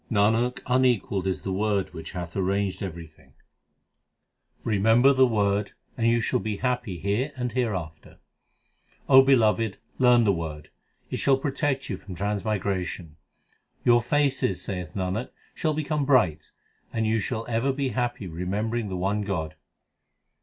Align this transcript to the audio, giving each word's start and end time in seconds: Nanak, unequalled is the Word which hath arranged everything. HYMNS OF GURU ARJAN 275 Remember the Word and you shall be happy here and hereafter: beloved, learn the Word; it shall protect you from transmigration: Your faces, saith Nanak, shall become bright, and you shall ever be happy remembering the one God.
Nanak, 0.09 0.61
unequalled 0.65 1.27
is 1.27 1.43
the 1.43 1.53
Word 1.53 1.93
which 1.93 2.13
hath 2.13 2.35
arranged 2.35 2.81
everything. 2.81 3.33
HYMNS 4.65 4.65
OF 4.65 4.65
GURU 4.65 4.73
ARJAN 4.81 4.95
275 5.13 5.13
Remember 5.13 5.13
the 5.13 5.35
Word 5.43 5.71
and 5.95 6.07
you 6.07 6.21
shall 6.21 6.39
be 6.39 6.55
happy 6.57 6.97
here 6.97 7.31
and 7.35 7.51
hereafter: 7.51 8.17
beloved, 9.07 9.77
learn 9.99 10.23
the 10.23 10.33
Word; 10.33 10.71
it 11.11 11.17
shall 11.17 11.37
protect 11.37 11.87
you 11.87 11.97
from 11.97 12.15
transmigration: 12.15 13.15
Your 13.85 14.01
faces, 14.01 14.59
saith 14.63 14.95
Nanak, 14.95 15.29
shall 15.53 15.75
become 15.75 16.03
bright, 16.03 16.49
and 16.91 17.05
you 17.05 17.19
shall 17.19 17.45
ever 17.47 17.71
be 17.71 17.89
happy 17.89 18.25
remembering 18.25 18.89
the 18.89 18.97
one 18.97 19.21
God. 19.21 19.53